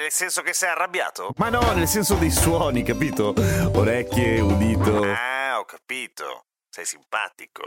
Nel 0.00 0.10
senso 0.10 0.40
che 0.40 0.54
sei 0.54 0.70
arrabbiato? 0.70 1.34
Ma 1.36 1.50
no, 1.50 1.60
nel 1.74 1.86
senso 1.86 2.14
dei 2.14 2.30
suoni, 2.30 2.82
capito? 2.82 3.34
Orecchie, 3.74 4.40
udito. 4.40 5.02
Ah, 5.02 5.58
ho 5.58 5.66
capito. 5.66 6.46
Sei 6.70 6.86
simpatico. 6.86 7.64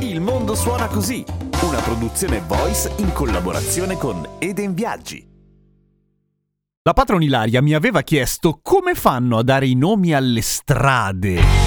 Il 0.00 0.20
mondo 0.20 0.54
suona 0.54 0.88
così, 0.88 1.24
una 1.62 1.80
produzione 1.80 2.40
voice 2.40 2.92
in 2.98 3.14
collaborazione 3.14 3.96
con 3.96 4.36
Eden 4.40 4.74
Viaggi. 4.74 5.26
La 6.82 6.92
patron 6.92 7.22
Ilaria 7.22 7.62
mi 7.62 7.72
aveva 7.72 8.02
chiesto 8.02 8.60
come 8.62 8.94
fanno 8.94 9.38
a 9.38 9.42
dare 9.42 9.66
i 9.66 9.74
nomi 9.74 10.12
alle 10.12 10.42
strade. 10.42 11.63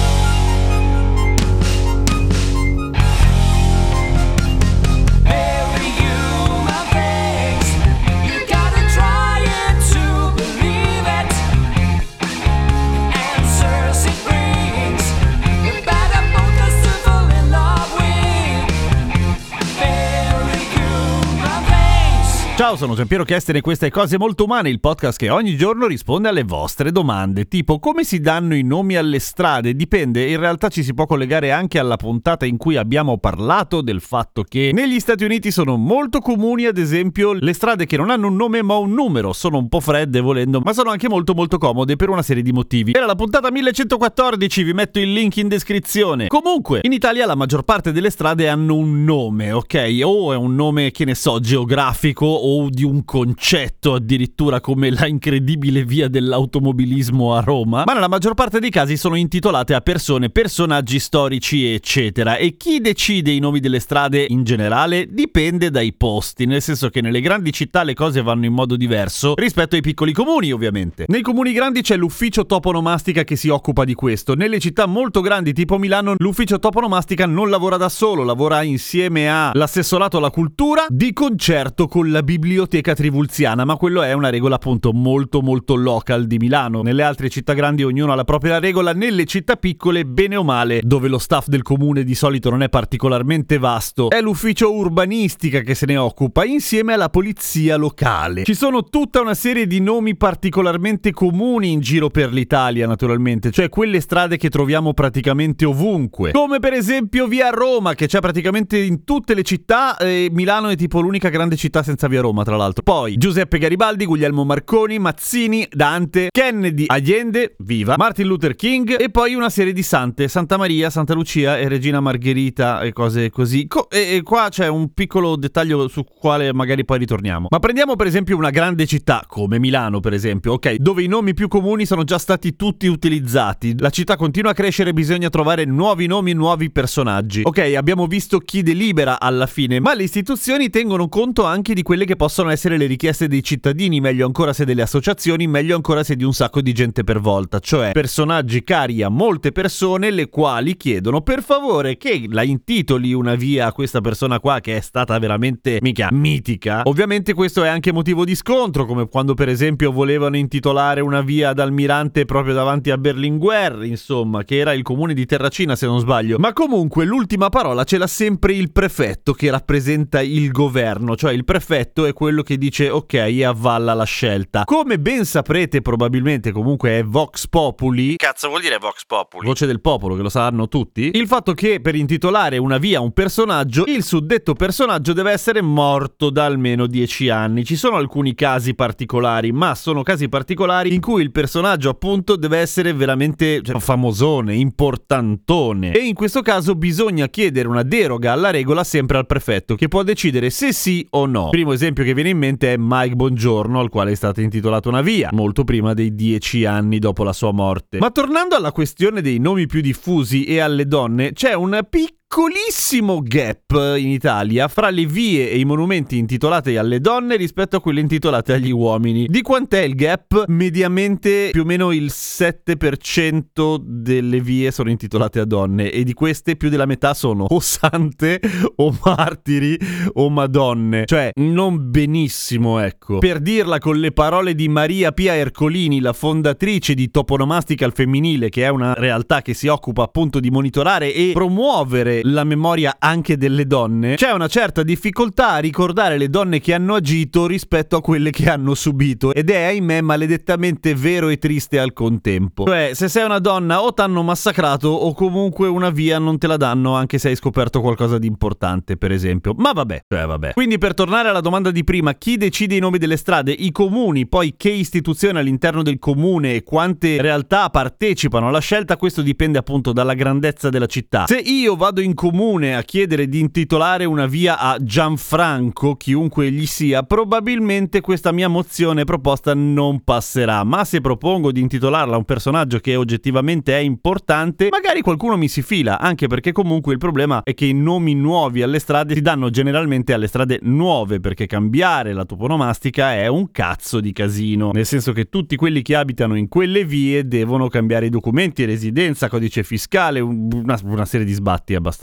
Ciao, 22.58 22.74
sono 22.74 22.96
Giampiero 22.96 23.22
Chester 23.22 23.54
e 23.54 23.60
queste 23.60 23.88
cose 23.88 24.18
molto 24.18 24.42
umane, 24.42 24.68
il 24.68 24.80
podcast 24.80 25.16
che 25.16 25.30
ogni 25.30 25.56
giorno 25.56 25.86
risponde 25.86 26.26
alle 26.26 26.42
vostre 26.42 26.90
domande, 26.90 27.44
tipo 27.46 27.78
come 27.78 28.02
si 28.02 28.18
danno 28.18 28.56
i 28.56 28.64
nomi 28.64 28.96
alle 28.96 29.20
strade? 29.20 29.76
Dipende, 29.76 30.28
in 30.28 30.40
realtà 30.40 30.68
ci 30.68 30.82
si 30.82 30.92
può 30.92 31.06
collegare 31.06 31.52
anche 31.52 31.78
alla 31.78 31.94
puntata 31.94 32.46
in 32.46 32.56
cui 32.56 32.74
abbiamo 32.74 33.18
parlato 33.18 33.80
del 33.80 34.00
fatto 34.00 34.42
che 34.42 34.72
negli 34.74 34.98
Stati 34.98 35.22
Uniti 35.22 35.52
sono 35.52 35.76
molto 35.76 36.18
comuni, 36.18 36.64
ad 36.64 36.78
esempio, 36.78 37.32
le 37.32 37.52
strade 37.52 37.86
che 37.86 37.96
non 37.96 38.10
hanno 38.10 38.26
un 38.26 38.34
nome 38.34 38.60
ma 38.60 38.76
un 38.76 38.90
numero, 38.90 39.32
sono 39.32 39.58
un 39.58 39.68
po' 39.68 39.78
fredde 39.78 40.18
volendo, 40.18 40.58
ma 40.58 40.72
sono 40.72 40.90
anche 40.90 41.08
molto 41.08 41.34
molto 41.34 41.58
comode 41.58 41.94
per 41.94 42.08
una 42.08 42.22
serie 42.22 42.42
di 42.42 42.50
motivi. 42.50 42.90
Era 42.92 43.06
la 43.06 43.14
puntata 43.14 43.52
1114, 43.52 44.64
vi 44.64 44.72
metto 44.72 44.98
il 44.98 45.12
link 45.12 45.36
in 45.36 45.46
descrizione. 45.46 46.26
Comunque, 46.26 46.80
in 46.82 46.92
Italia 46.92 47.24
la 47.24 47.36
maggior 47.36 47.62
parte 47.62 47.92
delle 47.92 48.10
strade 48.10 48.48
hanno 48.48 48.74
un 48.74 49.04
nome, 49.04 49.52
ok? 49.52 50.00
O 50.02 50.32
è 50.32 50.36
un 50.36 50.56
nome, 50.56 50.90
che 50.90 51.04
ne 51.04 51.14
so, 51.14 51.38
geografico 51.38 52.46
o 52.50 52.70
di 52.70 52.82
un 52.82 53.04
concetto 53.04 53.94
addirittura 53.94 54.60
come 54.60 54.90
la 54.90 55.06
incredibile 55.06 55.84
via 55.84 56.08
dell'automobilismo 56.08 57.34
a 57.34 57.40
Roma, 57.40 57.82
ma 57.84 57.92
nella 57.92 58.08
maggior 58.08 58.32
parte 58.32 58.58
dei 58.58 58.70
casi 58.70 58.96
sono 58.96 59.16
intitolate 59.16 59.74
a 59.74 59.82
persone, 59.82 60.30
personaggi 60.30 60.98
storici, 60.98 61.66
eccetera. 61.66 62.36
E 62.36 62.56
chi 62.56 62.80
decide 62.80 63.30
i 63.32 63.38
nomi 63.38 63.60
delle 63.60 63.80
strade 63.80 64.24
in 64.26 64.44
generale 64.44 65.08
dipende 65.10 65.70
dai 65.70 65.92
posti, 65.92 66.46
nel 66.46 66.62
senso 66.62 66.88
che 66.88 67.02
nelle 67.02 67.20
grandi 67.20 67.52
città 67.52 67.82
le 67.82 67.94
cose 67.94 68.22
vanno 68.22 68.46
in 68.46 68.52
modo 68.54 68.76
diverso 68.76 69.34
rispetto 69.36 69.74
ai 69.74 69.82
piccoli 69.82 70.12
comuni, 70.12 70.50
ovviamente. 70.50 71.04
Nei 71.08 71.20
comuni 71.20 71.52
grandi 71.52 71.82
c'è 71.82 71.96
l'ufficio 71.96 72.46
toponomastica 72.46 73.24
che 73.24 73.36
si 73.36 73.48
occupa 73.48 73.84
di 73.84 73.94
questo. 73.94 74.34
Nelle 74.34 74.58
città 74.58 74.86
molto 74.86 75.20
grandi, 75.20 75.52
tipo 75.52 75.76
Milano, 75.76 76.14
l'ufficio 76.16 76.58
toponomastica 76.58 77.26
non 77.26 77.50
lavora 77.50 77.76
da 77.76 77.90
solo, 77.90 78.24
lavora 78.24 78.62
insieme 78.62 79.28
all'assessorato 79.28 80.16
alla 80.16 80.30
cultura 80.30 80.86
di 80.88 81.12
concerto 81.12 81.86
con 81.88 82.10
la 82.10 82.22
biblioteca 82.38 82.94
trivulziana, 82.94 83.64
ma 83.64 83.76
quello 83.76 84.02
è 84.02 84.12
una 84.12 84.30
regola 84.30 84.54
appunto 84.54 84.92
molto 84.92 85.42
molto 85.42 85.74
local 85.74 86.26
di 86.26 86.38
Milano. 86.38 86.82
Nelle 86.82 87.02
altre 87.02 87.28
città 87.28 87.52
grandi 87.52 87.82
ognuno 87.82 88.12
ha 88.12 88.14
la 88.14 88.24
propria 88.24 88.58
regola, 88.60 88.92
nelle 88.92 89.24
città 89.24 89.56
piccole, 89.56 90.06
bene 90.06 90.36
o 90.36 90.44
male, 90.44 90.80
dove 90.82 91.08
lo 91.08 91.18
staff 91.18 91.48
del 91.48 91.62
comune 91.62 92.04
di 92.04 92.14
solito 92.14 92.48
non 92.50 92.62
è 92.62 92.68
particolarmente 92.68 93.58
vasto, 93.58 94.10
è 94.10 94.20
l'ufficio 94.20 94.72
urbanistica 94.72 95.60
che 95.60 95.74
se 95.74 95.86
ne 95.86 95.96
occupa 95.96 96.44
insieme 96.44 96.92
alla 96.92 97.08
polizia 97.08 97.76
locale. 97.76 98.44
Ci 98.44 98.54
sono 98.54 98.84
tutta 98.84 99.20
una 99.20 99.34
serie 99.34 99.66
di 99.66 99.80
nomi 99.80 100.16
particolarmente 100.16 101.10
comuni 101.10 101.72
in 101.72 101.80
giro 101.80 102.08
per 102.08 102.32
l'Italia, 102.32 102.86
naturalmente, 102.86 103.50
cioè 103.50 103.68
quelle 103.68 104.00
strade 104.00 104.36
che 104.36 104.48
troviamo 104.48 104.94
praticamente 104.94 105.64
ovunque. 105.64 106.30
Come 106.30 106.60
per 106.60 106.72
esempio 106.72 107.26
via 107.26 107.50
Roma, 107.50 107.94
che 107.94 108.06
c'è 108.06 108.20
praticamente 108.20 108.78
in 108.78 109.02
tutte 109.02 109.34
le 109.34 109.42
città, 109.42 109.96
e 109.96 110.28
Milano 110.30 110.68
è 110.68 110.76
tipo 110.76 111.00
l'unica 111.00 111.28
grande 111.28 111.56
città 111.56 111.82
senza 111.82 112.06
via 112.06 112.20
Roma, 112.20 112.27
tra 112.44 112.56
l'altro. 112.56 112.82
Poi 112.82 113.16
Giuseppe 113.16 113.58
Garibaldi, 113.58 114.04
Guglielmo 114.04 114.44
Marconi, 114.44 114.98
Mazzini, 114.98 115.66
Dante, 115.70 116.28
Kennedy, 116.30 116.84
Allende, 116.86 117.54
viva, 117.58 117.94
Martin 117.96 118.26
Luther 118.26 118.54
King 118.54 118.96
e 118.98 119.10
poi 119.10 119.34
una 119.34 119.50
serie 119.50 119.72
di 119.72 119.82
sante, 119.82 120.28
Santa 120.28 120.56
Maria, 120.56 120.90
Santa 120.90 121.14
Lucia 121.14 121.58
e 121.58 121.68
Regina 121.68 122.00
Margherita 122.00 122.80
e 122.82 122.92
cose 122.92 123.30
così. 123.30 123.66
Co- 123.66 123.88
e, 123.90 124.16
e 124.16 124.22
qua 124.22 124.48
c'è 124.50 124.68
un 124.68 124.92
piccolo 124.92 125.36
dettaglio 125.36 125.88
su 125.88 126.04
quale 126.04 126.52
magari 126.52 126.84
poi 126.84 126.98
ritorniamo. 126.98 127.48
Ma 127.50 127.58
prendiamo 127.58 127.96
per 127.96 128.06
esempio 128.06 128.36
una 128.36 128.50
grande 128.50 128.86
città 128.86 129.24
come 129.26 129.58
Milano, 129.58 130.00
per 130.00 130.12
esempio, 130.12 130.52
ok, 130.52 130.74
dove 130.76 131.02
i 131.02 131.06
nomi 131.06 131.34
più 131.34 131.48
comuni 131.48 131.86
sono 131.86 132.04
già 132.04 132.18
stati 132.18 132.56
tutti 132.56 132.86
utilizzati. 132.86 133.78
La 133.78 133.90
città 133.90 134.16
continua 134.16 134.50
a 134.50 134.54
crescere, 134.54 134.92
bisogna 134.92 135.28
trovare 135.30 135.64
nuovi 135.64 136.06
nomi, 136.06 136.32
nuovi 136.32 136.70
personaggi. 136.70 137.42
Ok, 137.44 137.74
abbiamo 137.76 138.06
visto 138.06 138.38
chi 138.38 138.62
delibera 138.62 139.20
alla 139.20 139.46
fine, 139.46 139.80
ma 139.80 139.94
le 139.94 140.04
istituzioni 140.04 140.70
tengono 140.70 141.08
conto 141.08 141.44
anche 141.44 141.74
di 141.74 141.82
quelle 141.82 142.04
che 142.04 142.16
possono 142.18 142.50
essere 142.50 142.76
le 142.76 142.84
richieste 142.84 143.28
dei 143.28 143.42
cittadini, 143.42 144.00
meglio 144.00 144.26
ancora 144.26 144.52
se 144.52 144.66
delle 144.66 144.82
associazioni, 144.82 145.46
meglio 145.46 145.76
ancora 145.76 146.04
se 146.04 146.16
di 146.16 146.24
un 146.24 146.34
sacco 146.34 146.60
di 146.60 146.74
gente 146.74 147.04
per 147.04 147.20
volta, 147.20 147.60
cioè 147.60 147.92
personaggi 147.92 148.62
cari 148.64 149.02
a 149.02 149.08
molte 149.08 149.52
persone 149.52 150.10
le 150.10 150.28
quali 150.28 150.76
chiedono 150.76 151.22
per 151.22 151.42
favore 151.42 151.96
che 151.96 152.26
la 152.28 152.42
intitoli 152.42 153.14
una 153.14 153.36
via 153.36 153.66
a 153.66 153.72
questa 153.72 154.00
persona 154.00 154.40
qua 154.40 154.60
che 154.60 154.76
è 154.76 154.80
stata 154.80 155.18
veramente 155.18 155.78
mica 155.80 156.08
mitica. 156.10 156.82
Ovviamente 156.84 157.34
questo 157.34 157.62
è 157.62 157.68
anche 157.68 157.92
motivo 157.92 158.24
di 158.24 158.34
scontro, 158.34 158.84
come 158.84 159.08
quando 159.08 159.34
per 159.34 159.48
esempio 159.48 159.92
volevano 159.92 160.36
intitolare 160.36 161.00
una 161.00 161.22
via 161.22 161.50
ad 161.50 161.60
Almirante 161.60 162.24
proprio 162.24 162.54
davanti 162.54 162.90
a 162.90 162.98
Berlinguer, 162.98 163.84
insomma, 163.84 164.42
che 164.42 164.58
era 164.58 164.72
il 164.72 164.82
comune 164.82 165.14
di 165.14 165.24
Terracina 165.24 165.76
se 165.76 165.86
non 165.86 166.00
sbaglio. 166.00 166.38
Ma 166.38 166.52
comunque 166.52 167.04
l'ultima 167.04 167.48
parola 167.48 167.84
ce 167.84 167.96
l'ha 167.96 168.08
sempre 168.08 168.54
il 168.54 168.72
prefetto 168.72 169.32
che 169.32 169.50
rappresenta 169.50 170.20
il 170.20 170.50
governo, 170.50 171.14
cioè 171.14 171.32
il 171.32 171.44
prefetto 171.44 172.06
è 172.08 172.12
quello 172.12 172.42
che 172.42 172.58
dice 172.58 172.90
ok 172.90 173.14
e 173.14 173.44
avvalla 173.44 173.94
la 173.94 174.04
scelta. 174.04 174.64
Come 174.64 174.98
ben 174.98 175.24
saprete 175.24 175.80
probabilmente 175.80 176.52
comunque 176.52 176.98
è 176.98 177.04
Vox 177.04 177.46
Populi, 177.48 178.16
Cazzo 178.16 178.48
vuol 178.48 178.60
dire 178.60 178.78
Vox 178.78 179.04
Populi? 179.06 179.46
voce 179.46 179.66
del 179.66 179.80
popolo 179.80 180.16
che 180.16 180.22
lo 180.22 180.28
sanno 180.28 180.68
tutti, 180.68 181.10
il 181.14 181.26
fatto 181.26 181.54
che 181.54 181.80
per 181.80 181.94
intitolare 181.94 182.58
una 182.58 182.78
via 182.78 182.98
a 182.98 183.02
un 183.02 183.12
personaggio, 183.12 183.84
il 183.86 184.02
suddetto 184.02 184.54
personaggio 184.54 185.12
deve 185.12 185.32
essere 185.32 185.60
morto 185.62 186.30
da 186.30 186.44
almeno 186.44 186.86
10 186.86 187.28
anni. 187.28 187.64
Ci 187.64 187.76
sono 187.76 187.96
alcuni 187.96 188.34
casi 188.34 188.74
particolari, 188.74 189.52
ma 189.52 189.74
sono 189.74 190.02
casi 190.02 190.28
particolari 190.28 190.94
in 190.94 191.00
cui 191.00 191.22
il 191.22 191.32
personaggio 191.32 191.90
appunto 191.90 192.36
deve 192.36 192.58
essere 192.58 192.92
veramente 192.92 193.60
cioè, 193.62 193.78
famosone, 193.78 194.54
importantone. 194.54 195.92
E 195.92 196.00
in 196.00 196.14
questo 196.14 196.42
caso 196.42 196.74
bisogna 196.74 197.28
chiedere 197.28 197.68
una 197.68 197.82
deroga 197.82 198.32
alla 198.32 198.50
regola 198.50 198.84
sempre 198.84 199.18
al 199.18 199.26
prefetto, 199.26 199.74
che 199.74 199.88
può 199.88 200.02
decidere 200.02 200.50
se 200.50 200.72
sì 200.72 201.06
o 201.10 201.26
no. 201.26 201.48
Primo 201.50 201.72
esempio 201.72 201.97
che 202.02 202.14
viene 202.14 202.30
in 202.30 202.38
mente 202.38 202.74
è 202.74 202.76
Mike 202.78 203.14
Bongiorno, 203.14 203.80
al 203.80 203.88
quale 203.88 204.12
è 204.12 204.14
stata 204.14 204.40
intitolata 204.40 204.88
una 204.88 205.02
via, 205.02 205.30
molto 205.32 205.64
prima 205.64 205.94
dei 205.94 206.14
10 206.14 206.64
anni 206.64 206.98
dopo 206.98 207.24
la 207.24 207.32
sua 207.32 207.52
morte. 207.52 207.98
Ma 207.98 208.10
tornando 208.10 208.56
alla 208.56 208.72
questione 208.72 209.20
dei 209.20 209.38
nomi 209.38 209.66
più 209.66 209.80
diffusi 209.80 210.44
e 210.44 210.60
alle 210.60 210.86
donne, 210.86 211.32
c'è 211.32 211.54
un 211.54 211.78
piccolo 211.88 212.16
piccolissimo 212.28 213.22
gap 213.22 213.72
in 213.96 214.08
Italia 214.08 214.68
fra 214.68 214.90
le 214.90 215.06
vie 215.06 215.50
e 215.50 215.58
i 215.58 215.64
monumenti 215.64 216.18
intitolati 216.18 216.76
alle 216.76 217.00
donne 217.00 217.36
rispetto 217.36 217.76
a 217.76 217.80
quelle 217.80 218.00
intitolate 218.00 218.52
agli 218.52 218.70
uomini. 218.70 219.26
Di 219.26 219.40
quant'è 219.40 219.80
il 219.80 219.94
gap? 219.94 220.44
Mediamente 220.48 221.48
più 221.50 221.62
o 221.62 221.64
meno 221.64 221.90
il 221.90 222.10
7% 222.12 223.78
delle 223.82 224.40
vie 224.42 224.70
sono 224.70 224.90
intitolate 224.90 225.40
a 225.40 225.46
donne 225.46 225.90
e 225.90 226.04
di 226.04 226.12
queste 226.12 226.56
più 226.56 226.68
della 226.68 226.84
metà 226.84 227.14
sono 227.14 227.46
o 227.48 227.60
sante 227.60 228.40
o 228.76 228.94
martiri 229.02 229.78
o 230.12 230.28
madonne. 230.28 231.06
Cioè, 231.06 231.30
non 231.36 231.90
benissimo, 231.90 232.78
ecco. 232.78 233.18
Per 233.18 233.40
dirla 233.40 233.78
con 233.78 233.96
le 233.96 234.12
parole 234.12 234.54
di 234.54 234.68
Maria 234.68 235.12
Pia 235.12 235.34
Ercolini, 235.34 236.00
la 236.00 236.12
fondatrice 236.12 236.92
di 236.92 237.10
Toponomastica 237.10 237.86
al 237.86 237.94
femminile, 237.94 238.50
che 238.50 238.64
è 238.64 238.68
una 238.68 238.92
realtà 238.92 239.40
che 239.40 239.54
si 239.54 239.66
occupa 239.66 240.02
appunto 240.02 240.40
di 240.40 240.50
monitorare 240.50 241.14
e 241.14 241.30
promuovere 241.32 242.17
la 242.24 242.44
memoria 242.44 242.96
anche 242.98 243.36
delle 243.36 243.66
donne, 243.66 244.16
c'è 244.16 244.32
una 244.32 244.48
certa 244.48 244.82
difficoltà 244.82 245.52
a 245.52 245.58
ricordare 245.58 246.18
le 246.18 246.28
donne 246.28 246.60
che 246.60 246.74
hanno 246.74 246.94
agito 246.94 247.46
rispetto 247.46 247.96
a 247.96 248.00
quelle 248.00 248.30
che 248.30 248.48
hanno 248.48 248.74
subito 248.74 249.32
ed 249.32 249.50
è 249.50 249.64
ahimè 249.64 250.00
maledettamente 250.00 250.94
vero 250.94 251.28
e 251.28 251.38
triste 251.38 251.78
al 251.78 251.92
contempo. 251.92 252.64
Cioè, 252.64 252.90
se 252.94 253.08
sei 253.08 253.24
una 253.24 253.38
donna 253.38 253.82
o 253.82 253.92
t'hanno 253.92 254.22
massacrato 254.22 254.88
o 254.88 255.12
comunque 255.14 255.68
una 255.68 255.90
via 255.90 256.18
non 256.18 256.38
te 256.38 256.46
la 256.46 256.56
danno 256.56 256.94
anche 256.94 257.18
se 257.18 257.28
hai 257.28 257.36
scoperto 257.36 257.80
qualcosa 257.80 258.18
di 258.18 258.26
importante, 258.26 258.96
per 258.96 259.12
esempio. 259.12 259.54
Ma 259.56 259.72
vabbè, 259.72 260.04
cioè 260.08 260.26
vabbè. 260.26 260.52
Quindi 260.52 260.78
per 260.78 260.94
tornare 260.94 261.28
alla 261.28 261.40
domanda 261.40 261.70
di 261.70 261.84
prima, 261.84 262.14
chi 262.14 262.36
decide 262.36 262.76
i 262.76 262.80
nomi 262.80 262.98
delle 262.98 263.16
strade? 263.16 263.52
I 263.52 263.70
comuni, 263.72 264.26
poi 264.26 264.54
che 264.56 264.70
istituzioni 264.70 265.38
all'interno 265.38 265.82
del 265.82 265.98
comune 265.98 266.54
e 266.54 266.62
quante 266.62 267.20
realtà 267.20 267.70
partecipano 267.70 268.48
alla 268.48 268.60
scelta, 268.60 268.96
questo 268.96 269.22
dipende 269.22 269.58
appunto 269.58 269.92
dalla 269.92 270.14
grandezza 270.14 270.68
della 270.68 270.86
città. 270.86 271.24
Se 271.26 271.38
io 271.38 271.76
vado 271.76 272.00
in 272.00 272.07
comune 272.14 272.74
a 272.74 272.82
chiedere 272.82 273.28
di 273.28 273.40
intitolare 273.40 274.04
una 274.04 274.26
via 274.26 274.58
a 274.58 274.78
Gianfranco, 274.82 275.96
chiunque 275.96 276.46
egli 276.46 276.66
sia, 276.66 277.02
probabilmente 277.02 278.00
questa 278.00 278.32
mia 278.32 278.48
mozione 278.48 279.04
proposta 279.04 279.54
non 279.54 280.02
passerà, 280.02 280.64
ma 280.64 280.84
se 280.84 281.00
propongo 281.00 281.52
di 281.52 281.60
intitolarla 281.60 282.14
a 282.14 282.18
un 282.18 282.24
personaggio 282.24 282.78
che 282.78 282.96
oggettivamente 282.96 283.76
è 283.76 283.80
importante, 283.80 284.68
magari 284.70 285.00
qualcuno 285.00 285.36
mi 285.36 285.48
si 285.48 285.62
fila, 285.62 285.98
anche 285.98 286.26
perché 286.26 286.52
comunque 286.52 286.92
il 286.92 286.98
problema 286.98 287.42
è 287.42 287.54
che 287.54 287.66
i 287.66 287.74
nomi 287.74 288.14
nuovi 288.14 288.62
alle 288.62 288.78
strade 288.78 289.14
si 289.14 289.20
danno 289.20 289.50
generalmente 289.50 290.12
alle 290.12 290.26
strade 290.26 290.58
nuove, 290.62 291.20
perché 291.20 291.46
cambiare 291.46 292.12
la 292.12 292.24
toponomastica 292.24 293.14
è 293.14 293.26
un 293.26 293.50
cazzo 293.50 294.00
di 294.00 294.12
casino, 294.12 294.70
nel 294.72 294.86
senso 294.86 295.12
che 295.12 295.28
tutti 295.28 295.56
quelli 295.56 295.82
che 295.82 295.94
abitano 295.94 296.36
in 296.36 296.48
quelle 296.48 296.84
vie 296.84 297.26
devono 297.26 297.68
cambiare 297.68 298.06
i 298.06 298.10
documenti, 298.10 298.64
residenza, 298.64 299.28
codice 299.28 299.62
fiscale, 299.62 300.20
un- 300.20 300.48
una, 300.52 300.78
una 300.84 301.04
serie 301.04 301.26
di 301.26 301.32
sbatti 301.32 301.74
abbastanza... 301.74 301.97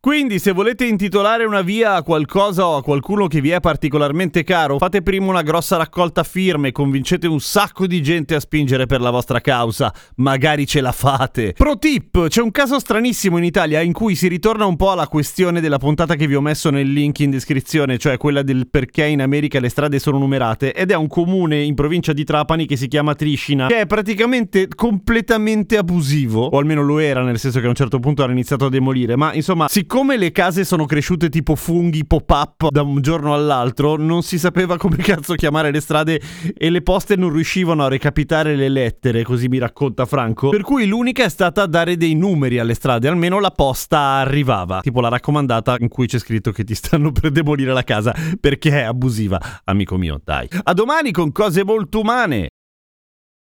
Quindi 0.00 0.38
se 0.38 0.52
volete 0.52 0.86
intitolare 0.86 1.44
una 1.44 1.60
via 1.60 1.94
a 1.94 2.02
qualcosa 2.02 2.66
o 2.66 2.76
a 2.76 2.82
qualcuno 2.82 3.26
che 3.26 3.40
vi 3.40 3.50
è 3.50 3.60
particolarmente 3.60 4.42
caro, 4.42 4.78
fate 4.78 5.02
prima 5.02 5.26
una 5.26 5.42
grossa 5.42 5.76
raccolta 5.76 6.22
firme, 6.22 6.72
convincete 6.72 7.26
un 7.26 7.40
sacco 7.40 7.86
di 7.86 8.02
gente 8.02 8.34
a 8.34 8.40
spingere 8.40 8.86
per 8.86 9.00
la 9.00 9.10
vostra 9.10 9.40
causa, 9.40 9.92
magari 10.16 10.66
ce 10.66 10.80
la 10.80 10.92
fate. 10.92 11.52
Pro 11.52 11.76
tip, 11.76 12.28
c'è 12.28 12.40
un 12.40 12.50
caso 12.50 12.78
stranissimo 12.78 13.36
in 13.36 13.44
Italia 13.44 13.80
in 13.80 13.92
cui 13.92 14.14
si 14.14 14.28
ritorna 14.28 14.64
un 14.64 14.76
po' 14.76 14.92
alla 14.92 15.08
questione 15.08 15.60
della 15.60 15.78
puntata 15.78 16.14
che 16.14 16.26
vi 16.26 16.34
ho 16.34 16.40
messo 16.40 16.70
nel 16.70 16.90
link 16.90 17.20
in 17.20 17.30
descrizione, 17.30 17.98
cioè 17.98 18.16
quella 18.16 18.42
del 18.42 18.68
perché 18.68 19.04
in 19.04 19.20
America 19.20 19.60
le 19.60 19.68
strade 19.68 19.98
sono 19.98 20.18
numerate, 20.18 20.72
ed 20.72 20.90
è 20.90 20.94
un 20.94 21.06
comune 21.06 21.62
in 21.62 21.74
provincia 21.74 22.14
di 22.14 22.24
Trapani 22.24 22.66
che 22.66 22.76
si 22.76 22.88
chiama 22.88 23.14
Trishina, 23.14 23.66
che 23.66 23.80
è 23.80 23.86
praticamente 23.86 24.68
completamente 24.74 25.76
abusivo, 25.76 26.46
o 26.46 26.58
almeno 26.58 26.82
lo 26.82 26.98
era, 26.98 27.22
nel 27.22 27.38
senso 27.38 27.60
che 27.60 27.66
a 27.66 27.68
un 27.68 27.74
certo 27.74 27.98
punto 27.98 28.22
hanno 28.22 28.32
iniziato 28.32 28.64
a 28.64 28.70
demolire, 28.70 29.16
ma 29.16 29.32
insomma, 29.34 29.68
siccome 29.68 30.16
le 30.16 30.32
case 30.32 30.64
sono 30.64 30.86
cresciute 30.86 31.28
tipo 31.28 31.54
funghi 31.54 32.06
pop-up 32.06 32.68
da 32.70 32.82
un 32.82 33.00
giorno 33.00 33.34
all'altro, 33.34 33.96
non 33.96 34.22
si 34.22 34.38
sapeva 34.38 34.76
come 34.76 34.96
cazzo 35.02 35.34
chiamare 35.34 35.70
le 35.70 35.80
strade 35.80 36.20
e 36.56 36.70
le 36.70 36.82
poste 36.82 37.16
non 37.16 37.32
riuscivano 37.32 37.84
a 37.84 37.88
recapitare 37.88 38.56
le 38.56 38.68
lettere, 38.68 39.22
così 39.22 39.48
mi 39.48 39.58
racconta 39.58 40.06
Franco, 40.06 40.48
per 40.48 40.62
cui 40.62 40.86
l'unica 40.86 41.24
è 41.24 41.28
stata 41.28 41.66
dare 41.66 41.96
dei 41.96 42.14
numeri 42.14 42.58
alle 42.58 42.74
strade, 42.74 43.08
almeno 43.08 43.40
la 43.40 43.50
posta 43.50 43.98
arrivava, 43.98 44.80
tipo 44.80 45.00
la 45.00 45.08
raccomandata 45.08 45.76
in 45.80 45.88
cui 45.88 46.06
c'è 46.06 46.18
scritto 46.18 46.52
che 46.52 46.64
ti 46.64 46.74
stanno 46.74 47.12
per 47.12 47.30
demolire 47.30 47.72
la 47.72 47.84
casa 47.84 48.14
perché 48.40 48.70
è 48.70 48.82
abusiva, 48.82 49.40
amico 49.64 49.96
mio, 49.96 50.20
dai. 50.22 50.48
A 50.62 50.72
domani 50.72 51.10
con 51.10 51.32
cose 51.32 51.64
molto 51.64 52.00
umane. 52.00 52.48